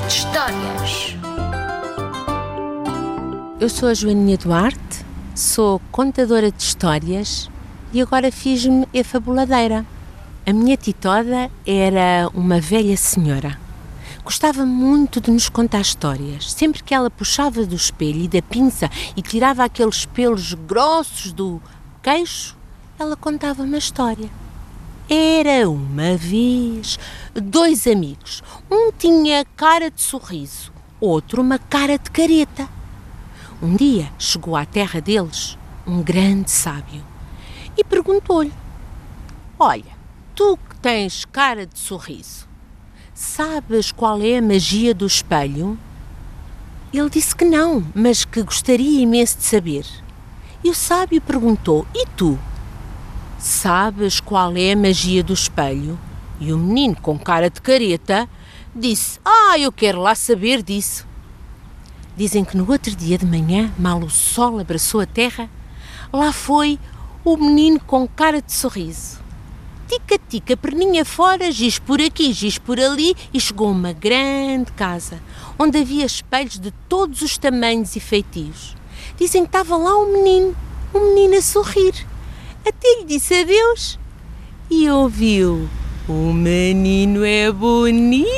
[0.00, 1.16] De Histórias.
[3.60, 5.04] Eu sou a Joaninha Duarte,
[5.34, 7.50] sou contadora de histórias
[7.92, 9.84] e agora fiz-me a fabuladeira.
[10.46, 13.58] A minha titoda era uma velha senhora.
[14.24, 16.50] Gostava muito de nos contar histórias.
[16.50, 21.60] Sempre que ela puxava do espelho e da pinça e tirava aqueles pelos grossos do
[22.02, 22.56] queixo,
[22.98, 24.30] ela contava uma história.
[25.14, 26.98] Era uma vez
[27.34, 28.42] dois amigos.
[28.70, 32.66] Um tinha cara de sorriso, outro uma cara de careta.
[33.62, 37.04] Um dia chegou à terra deles um grande sábio
[37.76, 38.54] e perguntou-lhe:
[39.58, 39.92] Olha,
[40.34, 42.48] tu que tens cara de sorriso,
[43.12, 45.78] sabes qual é a magia do espelho?
[46.90, 49.84] Ele disse que não, mas que gostaria imenso de saber.
[50.64, 52.38] E o sábio perguntou: E tu?
[53.42, 55.98] Sabes qual é a magia do espelho?
[56.38, 58.28] E o menino, com cara de careta,
[58.72, 61.04] disse: Ah, eu quero lá saber disso.
[62.16, 65.50] Dizem que no outro dia de manhã, mal o sol abraçou a terra,
[66.12, 66.78] lá foi
[67.24, 69.18] o menino com cara de sorriso.
[69.88, 75.20] Tica-tica, perninha fora, giz por aqui, giz por ali, e chegou a uma grande casa,
[75.58, 78.76] onde havia espelhos de todos os tamanhos e feitios.
[79.18, 80.56] Dizem que estava lá um menino,
[80.94, 82.11] um menino a sorrir.
[82.66, 83.98] Até lhe disse adeus
[84.70, 85.68] e ouviu:
[86.08, 88.30] O menino é bonito.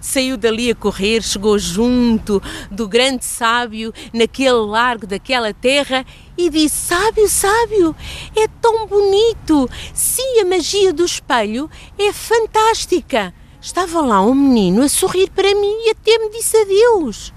[0.00, 6.04] Saiu dali a correr, chegou junto do grande sábio, naquele largo daquela terra,
[6.36, 7.96] e disse: Sábio, sábio,
[8.36, 9.68] é tão bonito!
[9.92, 13.34] Sim, a magia do espelho é fantástica!
[13.60, 17.32] Estava lá um menino a sorrir para mim e até me disse adeus.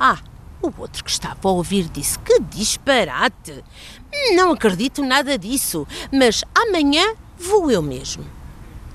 [0.00, 0.18] Ah,
[0.66, 3.64] o outro que estava a ouvir disse: Que disparate!
[4.34, 8.24] Não acredito nada disso, mas amanhã vou eu mesmo.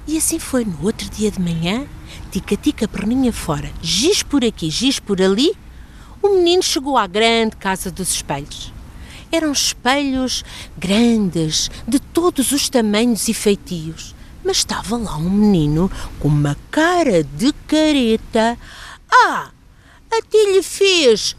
[0.08, 1.86] E assim foi no outro dia de manhã,
[2.31, 5.56] tica-tica perninha fora, giz por aqui, giz por ali,
[6.22, 8.74] o menino chegou à grande casa dos espelhos.
[9.31, 10.44] Eram espelhos
[10.78, 14.13] grandes, de todos os tamanhos e feitios,
[14.44, 18.57] mas estava lá um menino com uma cara de careta.
[19.09, 19.51] Ah,
[20.12, 21.35] até lhe fez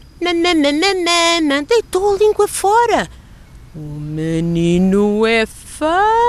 [1.61, 3.09] deitou a língua fora.
[3.75, 6.23] O menino é feio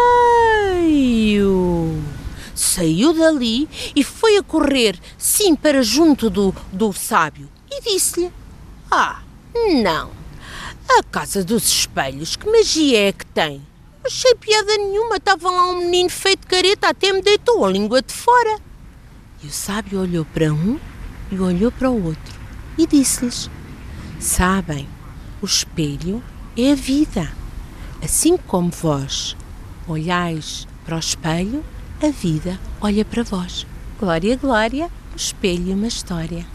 [2.55, 8.33] saiu dali e foi a correr, sim, para junto do, do sábio e disse-lhe:
[8.91, 9.23] Ah,
[9.83, 10.11] não,
[10.89, 13.63] a casa dos espelhos, que magia é que tem?
[14.05, 18.03] Achei piada nenhuma, estava lá um menino feito de careta, até me deitou a língua
[18.03, 18.59] de fora.
[19.43, 20.79] E o sábio olhou para um
[21.31, 22.35] e olhou para o outro
[22.77, 23.51] e disse-lhes:
[24.25, 24.89] Sabem,
[25.43, 26.25] o espelho
[26.57, 27.31] é a vida.
[28.03, 29.37] Assim como vós
[29.87, 31.63] olhais para o espelho,
[32.03, 33.67] a vida olha para vós.
[34.01, 36.47] Glória, glória, o espelho e uma história.